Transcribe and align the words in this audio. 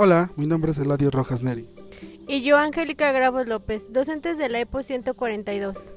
Hola, 0.00 0.30
mi 0.36 0.46
nombre 0.46 0.70
es 0.70 0.78
Eladio 0.78 1.10
Rojas 1.10 1.42
Neri. 1.42 1.68
Y 2.28 2.42
yo, 2.42 2.56
Angélica 2.56 3.10
Gravos 3.10 3.48
López, 3.48 3.92
docentes 3.92 4.38
de 4.38 4.48
la 4.48 4.60
EPO 4.60 4.84
142. 4.84 5.92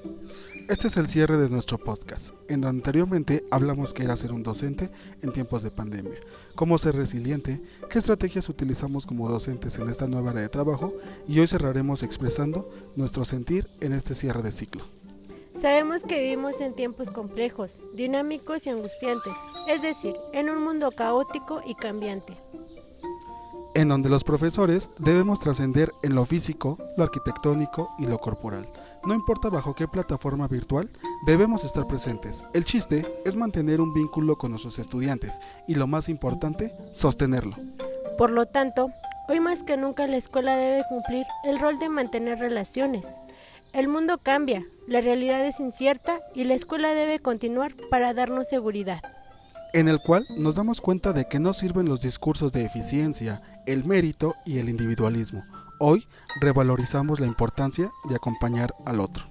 Este 0.69 0.87
es 0.87 0.97
el 0.97 1.07
cierre 1.07 1.37
de 1.37 1.51
nuestro 1.51 1.77
podcast, 1.77 2.33
en 2.47 2.61
donde 2.61 2.79
anteriormente 2.79 3.45
hablamos 3.51 3.93
que 3.93 4.01
era 4.01 4.17
ser 4.17 4.31
un 4.31 4.41
docente 4.41 4.89
en 5.21 5.31
tiempos 5.31 5.61
de 5.61 5.69
pandemia, 5.69 6.19
cómo 6.55 6.79
ser 6.79 6.95
resiliente, 6.95 7.61
qué 7.91 7.99
estrategias 7.99 8.49
utilizamos 8.49 9.05
como 9.05 9.29
docentes 9.29 9.77
en 9.77 9.87
esta 9.87 10.07
nueva 10.07 10.31
área 10.31 10.41
de 10.41 10.49
trabajo 10.49 10.95
y 11.27 11.39
hoy 11.39 11.45
cerraremos 11.45 12.01
expresando 12.01 12.71
nuestro 12.95 13.23
sentir 13.23 13.69
en 13.81 13.93
este 13.93 14.15
cierre 14.15 14.41
de 14.41 14.51
ciclo. 14.51 14.83
Sabemos 15.53 16.03
que 16.05 16.19
vivimos 16.19 16.59
en 16.59 16.73
tiempos 16.73 17.11
complejos, 17.11 17.83
dinámicos 17.93 18.65
y 18.65 18.71
angustiantes, 18.71 19.35
es 19.67 19.83
decir, 19.83 20.15
en 20.33 20.49
un 20.49 20.63
mundo 20.63 20.89
caótico 20.89 21.61
y 21.67 21.75
cambiante. 21.75 22.35
En 23.73 23.87
donde 23.87 24.09
los 24.09 24.25
profesores 24.25 24.91
debemos 24.99 25.39
trascender 25.39 25.91
en 26.03 26.13
lo 26.13 26.25
físico, 26.25 26.77
lo 26.97 27.03
arquitectónico 27.03 27.89
y 27.97 28.05
lo 28.05 28.19
corporal. 28.19 28.67
No 29.05 29.13
importa 29.13 29.49
bajo 29.49 29.73
qué 29.73 29.87
plataforma 29.87 30.47
virtual, 30.47 30.89
debemos 31.25 31.63
estar 31.63 31.87
presentes. 31.87 32.45
El 32.53 32.65
chiste 32.65 33.05
es 33.23 33.37
mantener 33.37 33.79
un 33.79 33.93
vínculo 33.93 34.37
con 34.37 34.51
nuestros 34.51 34.77
estudiantes 34.77 35.39
y 35.67 35.75
lo 35.75 35.87
más 35.87 36.09
importante, 36.09 36.75
sostenerlo. 36.91 37.53
Por 38.17 38.31
lo 38.31 38.45
tanto, 38.45 38.91
hoy 39.29 39.39
más 39.39 39.63
que 39.63 39.77
nunca 39.77 40.05
la 40.05 40.17
escuela 40.17 40.57
debe 40.57 40.83
cumplir 40.89 41.25
el 41.45 41.57
rol 41.57 41.79
de 41.79 41.87
mantener 41.87 42.39
relaciones, 42.39 43.17
el 43.73 43.87
mundo 43.87 44.17
cambia, 44.17 44.65
la 44.85 44.99
realidad 44.99 45.45
es 45.45 45.61
incierta 45.61 46.19
y 46.35 46.43
la 46.43 46.55
escuela 46.55 46.93
debe 46.93 47.19
continuar 47.19 47.73
para 47.89 48.13
darnos 48.13 48.49
seguridad. 48.49 48.99
En 49.73 49.87
el 49.87 50.01
cual 50.01 50.25
nos 50.35 50.55
damos 50.55 50.81
cuenta 50.81 51.13
de 51.13 51.25
que 51.29 51.39
no 51.39 51.53
sirven 51.53 51.87
los 51.87 52.01
discursos 52.01 52.51
de 52.51 52.65
eficiencia, 52.65 53.41
el 53.65 53.85
mérito 53.85 54.35
y 54.45 54.57
el 54.57 54.67
individualismo. 54.67 55.45
Hoy 55.79 56.05
revalorizamos 56.41 57.21
la 57.21 57.27
importancia 57.27 57.89
de 58.09 58.15
acompañar 58.15 58.73
al 58.85 58.99
otro. 58.99 59.23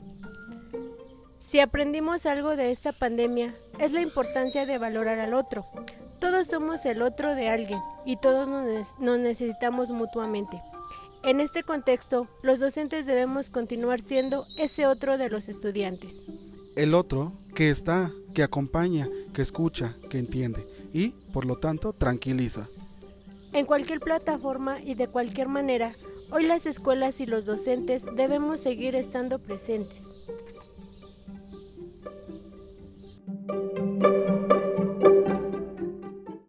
Si 1.37 1.61
aprendimos 1.61 2.25
algo 2.25 2.57
de 2.57 2.71
esta 2.71 2.93
pandemia, 2.93 3.55
es 3.79 3.93
la 3.93 4.01
importancia 4.01 4.65
de 4.65 4.79
valorar 4.79 5.19
al 5.19 5.35
otro. 5.35 5.67
Todos 6.21 6.49
somos 6.49 6.87
el 6.87 7.03
otro 7.03 7.35
de 7.35 7.49
alguien 7.49 7.81
y 8.07 8.17
todos 8.17 8.49
nos, 8.49 9.19
necesitamos 9.19 9.91
mutuamente. 9.91 10.63
En 11.23 11.41
este 11.41 11.63
contexto, 11.63 12.29
los 12.43 12.61
docentes 12.61 13.05
debemos 13.05 13.51
continuar 13.51 14.01
siendo 14.01 14.47
ese 14.57 14.87
otro 14.87 15.19
de 15.19 15.29
los 15.29 15.51
estudiantes. 15.51 16.25
El 16.77 16.95
otro 16.95 17.33
que 17.55 17.69
está, 17.69 18.11
que 18.35 18.43
acompaña, 18.43 19.09
que 19.33 19.43
escucha, 19.43 19.97
que 20.09 20.19
entiende 20.19 20.65
y, 20.93 21.11
por 21.33 21.45
lo 21.45 21.57
tanto, 21.57 21.93
tranquiliza. 21.93 22.69
En 23.53 23.67
cualquier 23.67 24.01
plataforma 24.01 24.81
y 24.81 24.95
de 24.95 25.09
cualquier 25.09 25.49
manera, 25.49 25.95
hoy 26.31 26.47
las 26.47 26.67
escuelas 26.67 27.21
y 27.21 27.27
los 27.27 27.47
docentes 27.47 28.07
debemos 28.15 28.61
seguir 28.61 28.95
estando 28.95 29.39
presentes. 29.39 30.17